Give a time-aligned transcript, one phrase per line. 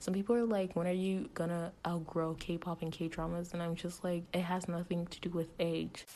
[0.00, 3.52] Some people are like, when are you gonna outgrow K pop and K dramas?
[3.52, 6.06] And I'm just like, it has nothing to do with age.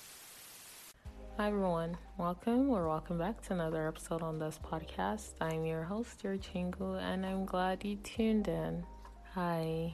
[1.37, 5.35] Hi everyone, welcome or welcome back to another episode on this podcast.
[5.39, 8.87] I'm your host, your Chingu, and I'm glad you tuned in.
[9.35, 9.93] Hi.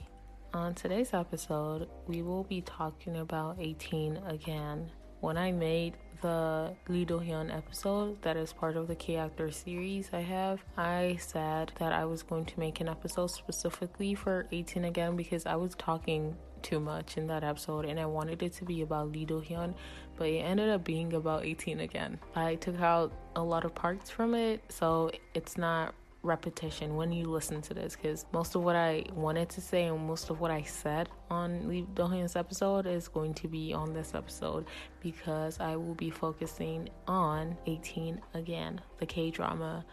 [0.54, 4.88] On today's episode, we will be talking about 18 again.
[5.18, 9.50] When I made the Lee Do Hyun episode that is part of the K Actor
[9.50, 14.46] series I have, I said that I was going to make an episode specifically for
[14.52, 18.52] 18 again because I was talking too much in that episode and I wanted it
[18.54, 19.74] to be about Lee Do Hyun,
[20.16, 22.18] but it ended up being about 18 again.
[22.34, 27.24] I took out a lot of parts from it, so it's not repetition when you
[27.24, 30.50] listen to this because most of what I wanted to say and most of what
[30.50, 34.66] I said on Lee Do-hyun's episode is going to be on this episode
[35.00, 39.84] because I will be focusing on 18 again, the K drama.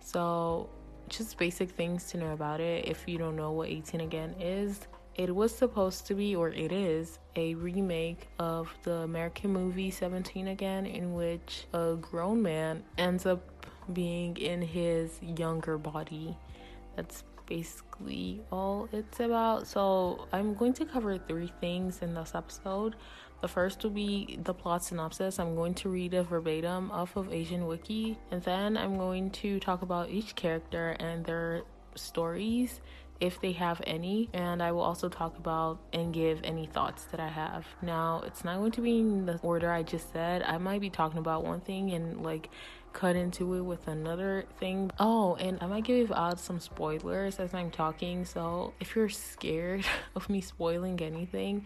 [0.00, 0.68] So,
[1.08, 4.86] just basic things to know about it if you don't know what 18 again is.
[5.16, 10.48] It was supposed to be, or it is, a remake of the American movie 17
[10.48, 13.59] Again, in which a grown man ends up
[13.90, 16.36] being in his younger body.
[16.96, 19.66] That's basically all it's about.
[19.66, 22.96] So, I'm going to cover three things in this episode.
[23.40, 25.38] The first will be the plot synopsis.
[25.38, 29.58] I'm going to read a verbatim off of Asian Wiki, and then I'm going to
[29.60, 31.62] talk about each character and their
[31.94, 32.80] stories
[33.20, 37.20] if they have any, and I will also talk about and give any thoughts that
[37.20, 37.66] I have.
[37.82, 40.42] Now, it's not going to be in the order I just said.
[40.42, 42.48] I might be talking about one thing and like
[42.92, 44.90] cut into it with another thing.
[44.98, 48.24] Oh, and I might give out some spoilers as I'm talking.
[48.24, 49.84] So if you're scared
[50.16, 51.64] of me spoiling anything,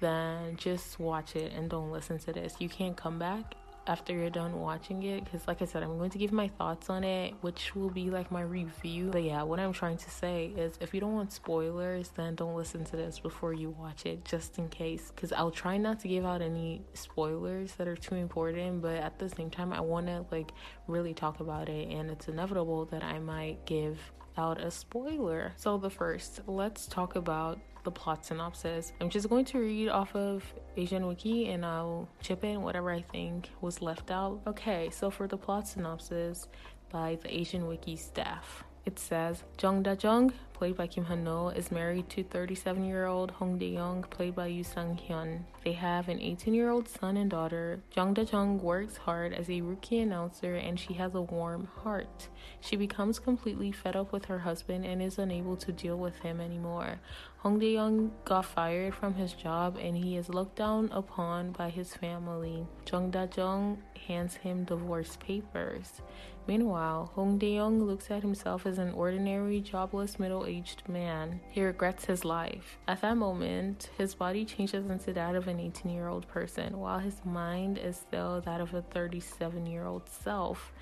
[0.00, 2.54] then just watch it and don't listen to this.
[2.58, 3.54] You can't come back
[3.86, 6.88] after you're done watching it because like i said i'm going to give my thoughts
[6.88, 9.10] on it which will be like my review.
[9.10, 12.56] But yeah what i'm trying to say is if you don't want spoilers then don't
[12.56, 15.12] listen to this before you watch it just in case.
[15.14, 19.18] Because i'll try not to give out any spoilers that are too important but at
[19.18, 20.52] the same time i want to like
[20.86, 23.98] really talk about it and it's inevitable that i might give
[24.36, 28.92] out a spoiler so the first let's talk about the plot synopsis.
[29.00, 30.42] I'm just going to read off of
[30.76, 34.40] Asian Wiki and I'll chip in whatever I think was left out.
[34.46, 36.48] Okay, so for the plot synopsis
[36.90, 38.64] by the Asian Wiki staff.
[38.86, 43.04] It says Jung Da Jung, played by Kim Han No, is married to 37 year
[43.06, 45.40] old Hong Dae Young, played by Yoon Sang Hyun.
[45.64, 47.80] They have an 18 year old son and daughter.
[47.94, 52.28] Jung Da Jung works hard as a rookie announcer and she has a warm heart.
[52.60, 56.40] She becomes completely fed up with her husband and is unable to deal with him
[56.40, 57.00] anymore.
[57.38, 61.68] Hong Dae Young got fired from his job and he is looked down upon by
[61.68, 62.66] his family.
[62.90, 66.00] Jung Da Jung hands him divorce papers.
[66.46, 71.40] Meanwhile, Hong Dae Young looks at himself as an ordinary, jobless, middle aged man.
[71.50, 72.78] He regrets his life.
[72.88, 76.98] At that moment, his body changes into that of an 18 year old person, while
[76.98, 80.72] his mind is still that of a 37 year old self.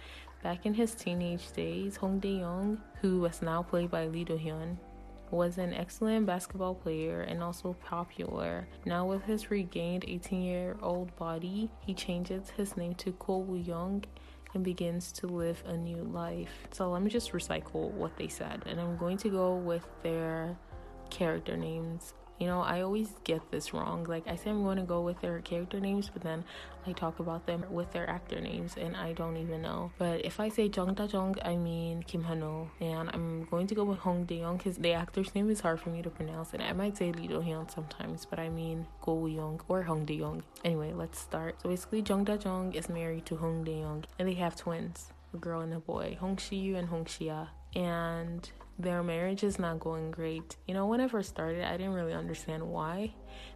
[0.42, 4.36] Back in his teenage days, Hong Dae Young, who was now played by Lee Do
[4.36, 4.76] Hyun,
[5.32, 8.68] was an excellent basketball player and also popular.
[8.84, 13.56] Now, with his regained 18 year old body, he changes his name to Ko Woo
[13.56, 14.04] Young
[14.54, 16.50] and begins to live a new life.
[16.72, 20.56] So, let me just recycle what they said, and I'm going to go with their
[21.10, 24.02] character names you know, I always get this wrong.
[24.02, 26.42] Like I say I'm going to go with their character names, but then
[26.84, 29.92] I talk about them with their actor names and I don't even know.
[29.96, 32.66] But if I say Jung Da Jung, I mean Kim Hano.
[32.80, 35.78] And I'm going to go with Hong Dae Young because the actor's name is hard
[35.78, 36.52] for me to pronounce.
[36.52, 40.04] And I might say Lee Do Hyun sometimes, but I mean Go Young or Hong
[40.04, 40.42] Dae Young.
[40.64, 41.62] Anyway, let's start.
[41.62, 45.12] So basically, Jung Da Jung is married to Hong Dae Young and they have twins,
[45.32, 47.50] a girl and a boy, Hong Shi Yu and Hong Shia.
[47.76, 50.56] And their marriage is not going great.
[50.66, 53.12] You know, when I first started, I didn't really understand why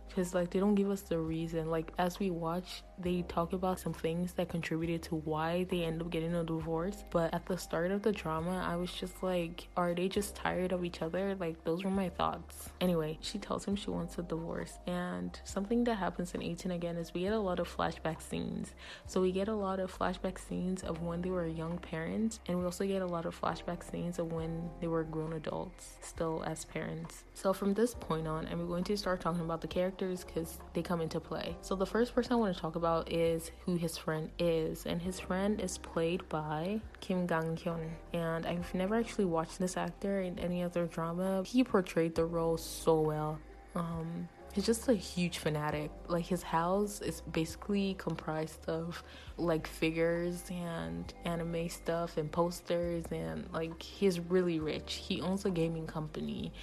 [0.09, 1.71] because like they don't give us the reason.
[1.71, 6.01] Like as we watch they talk about some things that contributed to why they end
[6.01, 7.05] up getting a divorce.
[7.11, 10.73] But at the start of the drama i was just like are they just tired
[10.73, 11.35] of each other?
[11.35, 12.71] Like those were my thoughts.
[12.81, 14.79] Anyway she tells him she wants a divorce.
[14.87, 18.75] And something that happens in 18 again is we get a lot of flashback scenes.
[19.07, 22.59] So we get a lot of flashback scenes of when they were young parents and
[22.59, 26.43] we also get a lot of flashback scenes of when they were grown adults still
[26.47, 30.25] as parents so from this point on i'm going to start talking about the characters
[30.25, 31.57] because they come into play.
[31.63, 35.01] So the first person I want to talk about is who his friend is, and
[35.01, 37.91] his friend is played by Kim Gang Hyun.
[38.13, 41.43] And I've never actually watched this actor in any other drama.
[41.45, 43.39] He portrayed the role so well.
[43.75, 45.91] Um, he's just a huge fanatic.
[46.09, 49.03] Like his house is basically comprised of
[49.37, 54.95] like figures and anime stuff and posters and like he's really rich.
[54.95, 56.55] He owns a gaming company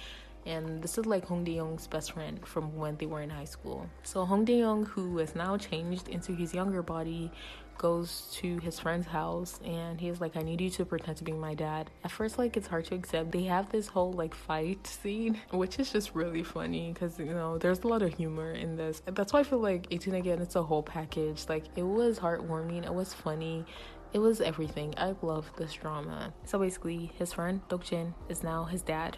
[0.46, 3.88] and this is like Hong Dae-young's best friend from when they were in high school.
[4.02, 7.30] So Hong Dae-young, who has now changed into his younger body,
[7.78, 11.32] goes to his friend's house and he's like, I need you to pretend to be
[11.32, 11.90] my dad.
[12.04, 13.32] At first, like, it's hard to accept.
[13.32, 17.58] They have this whole like fight scene, which is just really funny because you know,
[17.58, 19.02] there's a lot of humor in this.
[19.06, 21.46] That's why I feel like 18 again, it's a whole package.
[21.48, 23.64] Like, it was heartwarming, it was funny.
[24.12, 24.94] It was everything.
[24.96, 26.32] I love this drama.
[26.44, 29.16] So basically, his friend Dokjin is now his dad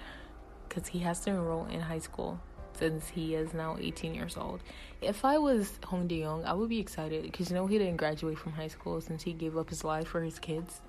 [0.68, 2.40] because he has to enroll in high school
[2.78, 4.60] since he is now 18 years old.
[5.00, 8.38] If I was Hong Dae-young, I would be excited because you know he didn't graduate
[8.38, 10.80] from high school since he gave up his life for his kids.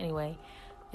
[0.00, 0.38] Anyway,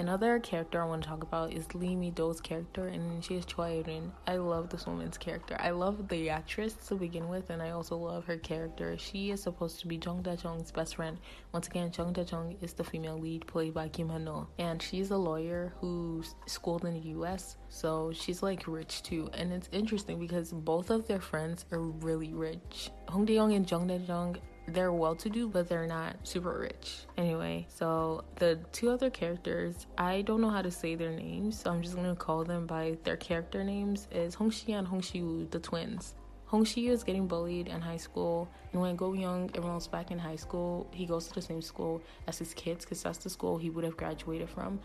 [0.00, 3.82] Another character I want to talk about is Lee Mi-do's character, and she is Choi
[3.86, 4.10] Erin.
[4.26, 5.58] I love this woman's character.
[5.60, 8.96] I love the actress to begin with, and I also love her character.
[8.96, 11.18] She is supposed to be Jung Da-jung's best friend.
[11.52, 15.18] Once again, Jung Da-jung is the female lead played by Kim Han-no, and she's a
[15.18, 19.28] lawyer who's schooled in the U.S., so she's like rich too.
[19.34, 22.90] And it's interesting because both of their friends are really rich.
[23.08, 24.38] Hong Dae-young and Jung Da-jung
[24.74, 27.04] they're well to do, but they're not super rich.
[27.16, 31.70] Anyway, so the two other characters, I don't know how to say their names, so
[31.70, 35.46] I'm just gonna call them by their character names is Hong Shi and Hong Shi
[35.50, 36.14] the twins.
[36.46, 40.18] Hong Shi is getting bullied in high school, and when Go Young enrolls back in
[40.18, 43.56] high school, he goes to the same school as his kids because that's the school
[43.56, 44.80] he would have graduated from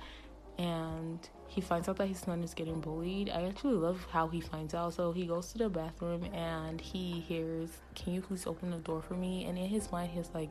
[0.57, 3.30] and he finds out that his son is getting bullied.
[3.30, 4.94] I actually love how he finds out.
[4.94, 9.02] So he goes to the bathroom and he hears, Can you please open the door
[9.02, 9.46] for me?
[9.46, 10.50] And in his mind, he's like,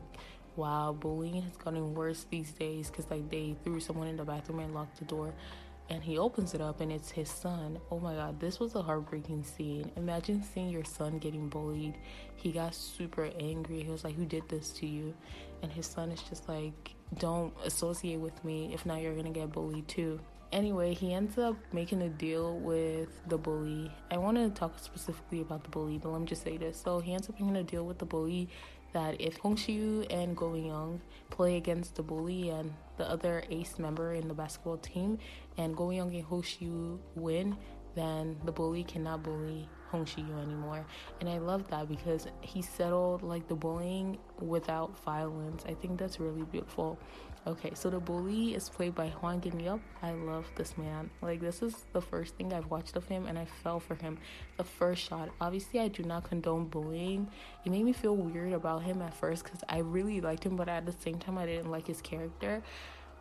[0.55, 4.59] Wow, bullying has gotten worse these days because like they threw someone in the bathroom
[4.59, 5.33] and locked the door.
[5.89, 7.79] And he opens it up and it's his son.
[7.91, 9.91] Oh my god, this was a heartbreaking scene.
[9.95, 11.95] Imagine seeing your son getting bullied.
[12.35, 13.83] He got super angry.
[13.83, 15.13] He was like, Who did this to you?
[15.61, 19.51] And his son is just like, don't associate with me if not you're gonna get
[19.51, 20.19] bullied too
[20.51, 25.41] anyway he ends up making a deal with the bully i want to talk specifically
[25.41, 27.63] about the bully but let me just say this so he ends up making a
[27.63, 28.49] deal with the bully
[28.95, 33.77] that if Hong Shiu and Go Young play against the bully and the other ace
[33.77, 35.19] member in the basketball team,
[35.57, 37.57] and Go Young and Hong Shiu win,
[37.93, 40.85] then the bully cannot bully Hong Shiu anymore.
[41.19, 45.63] And I love that because he settled like the bullying without violence.
[45.67, 46.97] I think that's really beautiful.
[47.47, 49.79] Okay, so the bully is played by Hwang In-yup.
[50.01, 51.11] I love this man.
[51.21, 54.17] Like this is the first thing I've watched of him and I fell for him.
[54.57, 55.29] The first shot.
[55.39, 57.29] Obviously I do not condone bullying.
[57.63, 60.67] It made me feel weird about him at first cuz I really liked him but
[60.67, 62.63] at the same time I didn't like his character.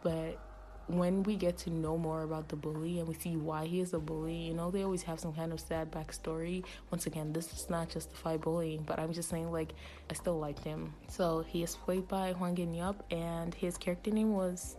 [0.03, 0.39] But
[0.87, 3.95] when we get to know more about the bully and we see why he is
[3.95, 6.65] a bully, you know, they always have some kind of sad backstory.
[6.91, 9.75] Once again, this does not justify bullying, but I'm just saying, like,
[10.11, 10.93] I still liked him.
[11.09, 14.77] So he is played by Hwang In-yup, and his character name was,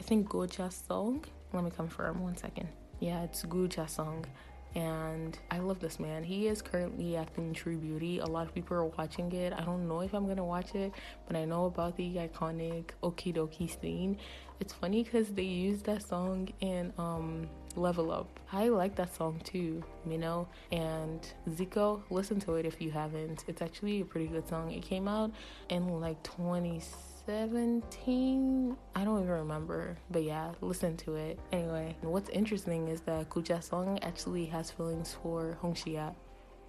[0.00, 1.24] I think, Go Ja Song.
[1.52, 2.68] Let me confirm one second.
[3.00, 4.26] Yeah, it's Gu Ja Song
[4.74, 6.22] and I love this man.
[6.22, 8.18] He is currently acting True Beauty.
[8.18, 9.52] A lot of people are watching it.
[9.52, 10.92] I don't know if I'm gonna watch it,
[11.26, 14.18] but I know about the iconic Okey Dokey scene.
[14.60, 18.28] It's funny because they used that song in um, Level Up.
[18.52, 20.48] I like that song too, you know.
[20.72, 23.44] And Zico, listen to it if you haven't.
[23.46, 24.72] It's actually a pretty good song.
[24.72, 25.30] It came out
[25.68, 32.30] in like 2016 17 i don't even remember but yeah listen to it anyway what's
[32.30, 36.14] interesting is that kuja song actually has feelings for hong shia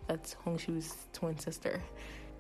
[0.10, 1.81] that's hong shu's twin sister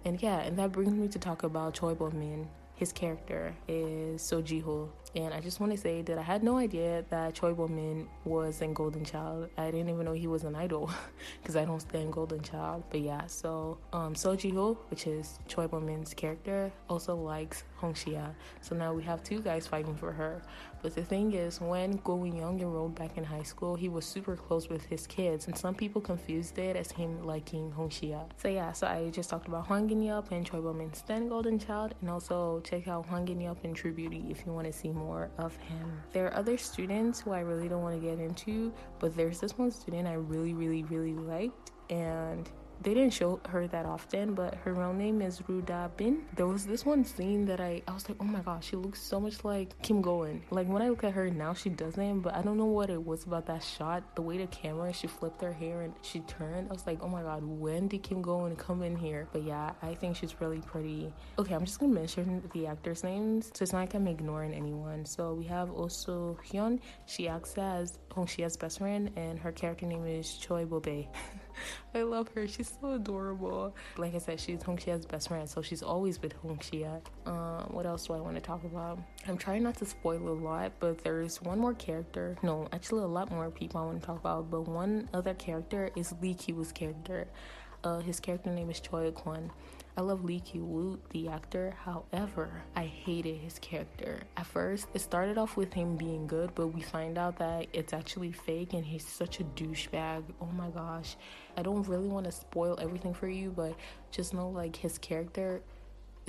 [0.03, 2.45] and yeah and that brings me to talk about choi bo-min
[2.79, 4.89] his character is Seo Ji-ho.
[5.13, 8.61] And I just want to say that I had no idea that Choi Bo-min was
[8.61, 9.49] in Golden Child.
[9.57, 10.89] I didn't even know he was an idol
[11.41, 12.85] because I don't stand Golden Child.
[12.89, 18.33] But yeah, so um, Seo Ji-ho, which is Choi Bo-min's character, also likes Hong Shia.
[18.61, 20.41] So now we have two guys fighting for her.
[20.81, 24.35] But the thing is, when Go Young enrolled back in high school, he was super
[24.35, 28.29] close with his kids, and some people confused it as him liking Hong Shia.
[28.37, 30.61] So yeah, so I just talked about Hwang In-yup and Choi
[31.07, 34.67] then Golden Child, and also check out Hwang In-yup and True Beauty if you want
[34.67, 36.01] to see more of him.
[36.13, 39.57] There are other students who I really don't want to get into, but there's this
[39.57, 42.49] one student I really, really, really liked, and
[42.81, 46.23] they didn't show her that often, but her real name is Ruda Bin.
[46.35, 49.01] There was this one scene that I, I was like, oh my gosh, she looks
[49.01, 50.41] so much like Kim Go-eun.
[50.51, 53.03] Like when I look at her now, she doesn't, but I don't know what it
[53.03, 54.15] was about that shot.
[54.15, 56.69] The way the camera, she flipped her hair and she turned.
[56.69, 59.27] I was like, oh my god, when did Kim Go-eun come in here?
[59.31, 61.13] But yeah, I think she's really pretty.
[61.37, 65.05] Okay, I'm just gonna mention the actors' names so it's not like I'm ignoring anyone.
[65.05, 66.79] So we have also Hyun.
[67.05, 71.07] She acts as oh, Hong Shia's best friend, and her character name is Choi Bobe.
[71.95, 72.47] I love her.
[72.47, 73.75] She's so adorable.
[73.97, 77.01] Like I said, she's Hong Shia's best friend, so she's always with Hong Shia.
[77.25, 78.99] Um, what else do I want to talk about?
[79.27, 82.37] I'm trying not to spoil a lot, but there's one more character.
[82.43, 84.49] No, actually, a lot more people I want to talk about.
[84.49, 87.27] But one other character is Lee Ki-woo's character.
[87.83, 89.49] Uh, his character name is Choi Kwon.
[89.99, 91.75] I love Lee Ki-woo, the actor.
[91.83, 94.21] However, I hated his character.
[94.37, 97.91] At first, it started off with him being good, but we find out that it's
[97.91, 100.23] actually fake and he's such a douchebag.
[100.39, 101.17] Oh my gosh.
[101.57, 103.75] I don't really want to spoil everything for you, but
[104.09, 105.61] just know like his character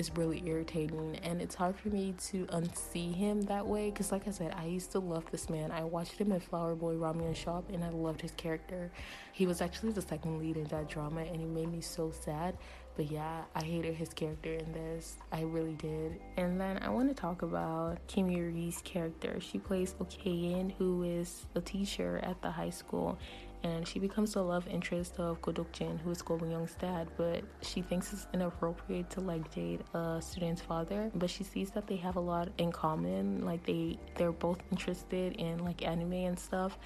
[0.01, 4.27] is really irritating and it's hard for me to unsee him that way because like
[4.27, 7.37] i said i used to love this man i watched him in flower boy ramyun
[7.37, 8.91] shop and i loved his character
[9.33, 12.57] he was actually the second lead in that drama and he made me so sad
[12.97, 15.17] but yeah, I hated his character in this.
[15.33, 16.21] I really did.
[16.37, 19.41] And then I want to talk about Kim Yuri's character.
[19.41, 23.19] She plays Okayin, who is a teacher at the high school.
[23.63, 27.09] And she becomes the love interest of Kodokjin, who is Go Young's dad.
[27.19, 31.11] But she thinks it's inappropriate to like date a student's father.
[31.15, 33.45] But she sees that they have a lot in common.
[33.45, 36.79] Like they, they're both interested in like anime and stuff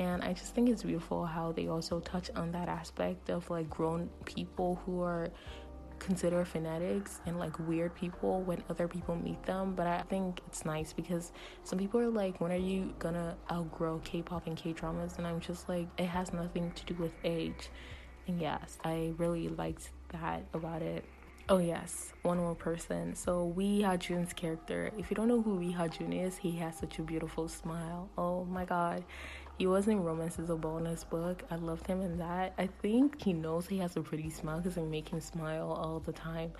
[0.00, 3.68] and I just think it's beautiful how they also touch on that aspect of like
[3.68, 5.28] grown people who are
[5.98, 9.74] considered fanatics and like weird people when other people meet them.
[9.74, 11.32] But I think it's nice because
[11.64, 15.18] some people are like, when are you gonna outgrow K pop and K dramas?
[15.18, 17.68] And I'm just like, it has nothing to do with age.
[18.26, 21.04] And yes, I really liked that about it.
[21.50, 23.16] Oh yes, one more person.
[23.16, 24.92] So Wee Ha Jun's character.
[24.96, 28.08] If you don't know who Wee Ha Jun is, he has such a beautiful smile.
[28.16, 29.02] Oh my god.
[29.60, 31.42] He was in Romance is a Bonus book.
[31.50, 32.54] I loved him in that.
[32.56, 36.00] I think he knows he has a pretty smile because they make him smile all
[36.00, 36.52] the time.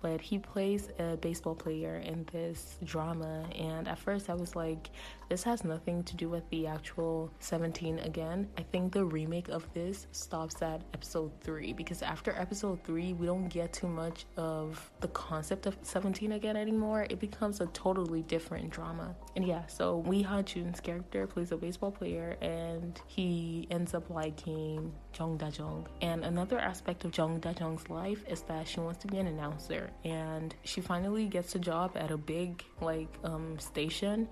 [0.00, 4.90] But he plays a baseball player in this drama, and at first I was like,
[5.28, 8.48] this has nothing to do with the actual 17 again.
[8.56, 13.26] I think the remake of this stops at episode 3 because after episode 3, we
[13.26, 17.06] don't get too much of the concept of 17 again anymore.
[17.10, 19.14] It becomes a totally different drama.
[19.36, 24.08] And yeah, so Wee Ha Jun's character plays a baseball player and he ends up
[24.08, 25.86] liking Jung Da Jung.
[26.00, 29.26] And another aspect of Jung Da Jung's life is that she wants to be an
[29.26, 34.28] announcer and she finally gets a job at a big like um, station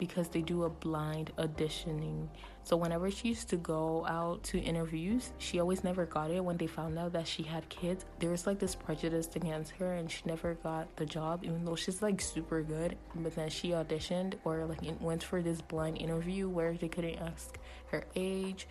[0.00, 2.26] because they do a blind auditioning.
[2.64, 6.56] So whenever she used to go out to interviews, she always never got it when
[6.56, 8.06] they found out that she had kids.
[8.18, 11.76] There was like this prejudice against her and she never got the job even though
[11.76, 12.96] she's like super good.
[13.14, 17.58] But then she auditioned or like went for this blind interview where they couldn't ask
[17.90, 18.68] her age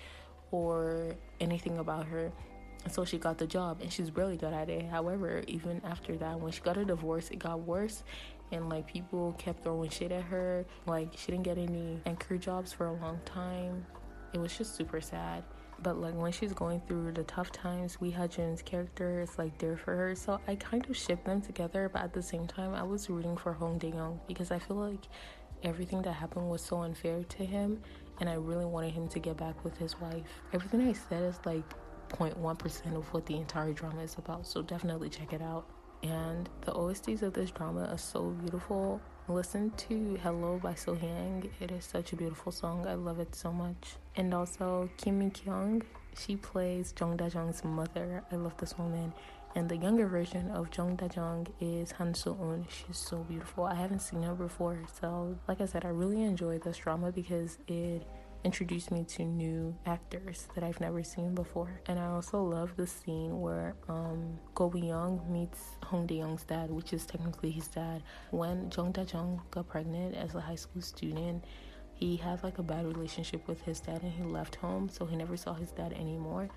[0.49, 2.31] or anything about her.
[2.87, 4.85] So she got the job and she's really good at it.
[4.89, 8.03] However, even after that, when she got a divorce, it got worse
[8.51, 10.65] and like people kept throwing shit at her.
[10.85, 13.85] Like she didn't get any anchor jobs for a long time.
[14.33, 15.43] It was just super sad.
[15.81, 19.77] But like when she's going through the tough times, Wee Jun's character is like there
[19.77, 20.15] for her.
[20.15, 23.37] So I kind of ship them together, but at the same time, I was rooting
[23.37, 25.07] for Hong Dae Young because I feel like
[25.63, 27.81] everything that happened was so unfair to him,
[28.19, 30.23] and I really wanted him to get back with his wife.
[30.53, 31.63] Everything I said is like
[32.09, 35.65] 0.1% of what the entire drama is about, so definitely check it out
[36.03, 39.01] and the OSTs of this drama are so beautiful.
[39.27, 41.49] Listen to Hello by Sohyang.
[41.59, 42.87] It is such a beautiful song.
[42.87, 43.95] I love it so much.
[44.15, 45.83] And also Kim Mi Kyung,
[46.17, 48.23] she plays Jung Da Jung's mother.
[48.31, 49.13] I love this woman.
[49.55, 52.65] And the younger version of Jung Da Jung is Han So Eun.
[52.69, 53.65] She's so beautiful.
[53.65, 57.57] I haven't seen her before, so like I said, I really enjoy this drama because
[57.67, 58.07] it
[58.43, 61.81] introduced me to new actors that I've never seen before.
[61.87, 66.71] And I also love the scene where um, Go Young meets Hong Dae Young's dad,
[66.71, 68.01] which is technically his dad.
[68.31, 71.43] When Jung Da Jung got pregnant as a high school student,
[71.93, 75.17] he had like a bad relationship with his dad and he left home, so he
[75.17, 76.49] never saw his dad anymore.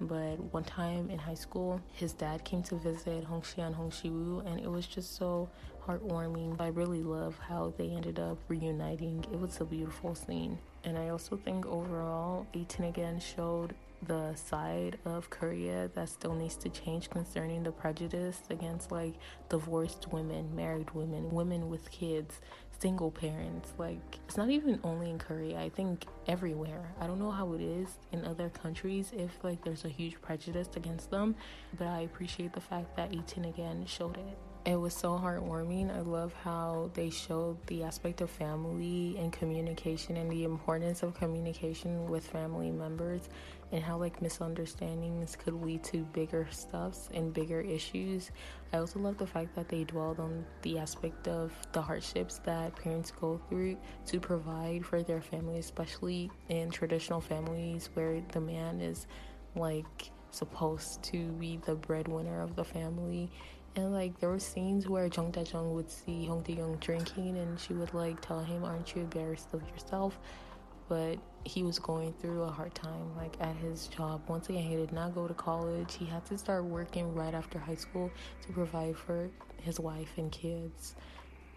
[0.00, 3.90] But one time in high school, his dad came to visit Hong Shia and Hong
[3.90, 5.48] Shiwoo, and it was just so
[5.86, 6.58] heartwarming.
[6.58, 9.24] I really love how they ended up reuniting.
[9.30, 10.58] It was a beautiful scene.
[10.84, 13.74] And I also think overall, 18 again showed
[14.06, 19.14] the side of Korea that still needs to change concerning the prejudice against like
[19.50, 22.40] divorced women, married women, women with kids,
[22.78, 23.74] single parents.
[23.78, 26.94] Like, it's not even only in Korea, I think everywhere.
[26.98, 30.70] I don't know how it is in other countries if like there's a huge prejudice
[30.76, 31.34] against them,
[31.76, 34.38] but I appreciate the fact that 18 again showed it.
[34.66, 35.90] It was so heartwarming.
[35.90, 41.14] I love how they showed the aspect of family and communication and the importance of
[41.14, 43.30] communication with family members
[43.72, 48.32] and how like misunderstandings could lead to bigger stuffs and bigger issues.
[48.74, 52.76] I also love the fact that they dwelled on the aspect of the hardships that
[52.76, 58.82] parents go through to provide for their family, especially in traditional families where the man
[58.82, 59.06] is
[59.56, 63.30] like supposed to be the breadwinner of the family
[63.76, 67.38] and like there were scenes where Jung Da Jung would see Hong Dae Young drinking,
[67.38, 70.18] and she would like tell him, "Aren't you embarrassed of yourself?"
[70.88, 74.22] But he was going through a hard time, like at his job.
[74.28, 75.94] Once again, he did not go to college.
[75.94, 78.10] He had to start working right after high school
[78.42, 80.96] to provide for his wife and kids,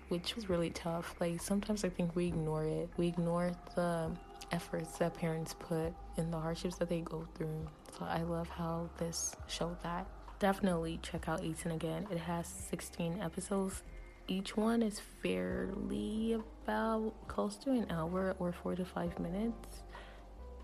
[0.09, 1.15] which was really tough.
[1.19, 2.89] Like sometimes I think we ignore it.
[2.97, 4.11] We ignore the
[4.51, 7.67] efforts that parents put and the hardships that they go through.
[7.97, 10.05] So I love how this showed that
[10.39, 12.07] definitely check out 18 again.
[12.11, 13.83] It has 16 episodes.
[14.27, 19.83] Each one is fairly about close to an hour or four to five minutes.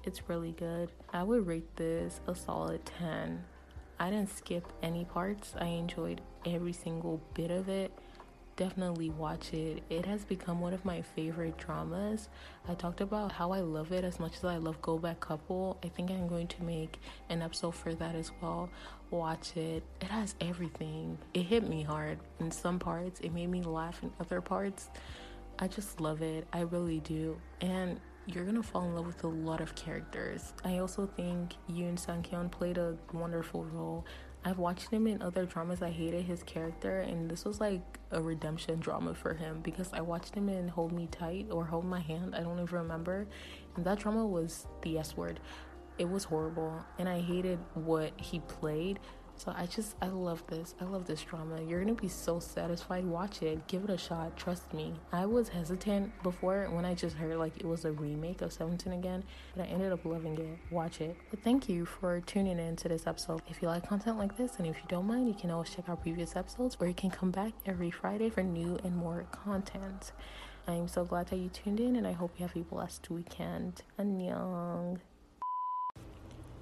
[0.04, 0.90] It's really good.
[1.12, 3.44] I would rate this a solid 10.
[4.00, 7.92] I didn't skip any parts, I enjoyed every single bit of it
[8.60, 9.82] definitely watch it.
[9.90, 12.28] It has become one of my favorite dramas.
[12.68, 15.80] I talked about how I love it as much as I love Go Back Couple.
[15.82, 17.00] I think I'm going to make
[17.30, 18.70] an episode for that as well.
[19.12, 19.82] Watch it.
[20.02, 21.18] It has everything.
[21.34, 24.90] It hit me hard in some parts, it made me laugh in other parts.
[25.58, 26.46] I just love it.
[26.52, 27.40] I really do.
[27.62, 30.54] And you're gonna fall in love with a lot of characters.
[30.66, 34.06] I also think Yoon Sang Hyun played a wonderful role.
[34.46, 35.82] I've watched him in other dramas.
[35.82, 40.02] I hated his character, and this was like a redemption drama for him because I
[40.02, 42.34] watched him in Hold Me Tight or Hold My Hand.
[42.36, 43.28] I don't even remember.
[43.76, 45.42] And that drama was the S word.
[45.98, 49.00] It was horrible, and I hated what he played.
[49.40, 50.76] So I just I love this.
[50.82, 51.62] I love this drama.
[51.62, 53.06] You're gonna be so satisfied.
[53.06, 53.66] Watch it.
[53.68, 54.36] Give it a shot.
[54.36, 54.94] Trust me.
[55.14, 58.92] I was hesitant before when I just heard like it was a remake of 17
[58.92, 59.24] again,
[59.56, 60.58] but I ended up loving it.
[60.72, 61.16] Watch it.
[61.30, 63.42] But thank you for tuning in to this episode.
[63.48, 65.88] If you like content like this and if you don't mind, you can always check
[65.88, 70.12] out previous episodes or you can come back every Friday for new and more content.
[70.68, 73.84] I'm so glad that you tuned in and I hope you have a blessed weekend.
[73.98, 75.00] Annyeong.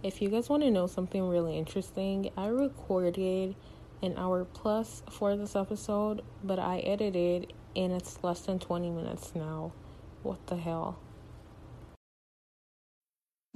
[0.04, 3.56] If you guys want to know something really interesting, I recorded
[4.04, 9.34] an hour plus for this episode, but I edited and it's less than 20 minutes
[9.34, 9.72] now.
[10.22, 11.00] What the hell?